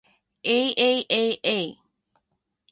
[0.55, 1.69] aaaa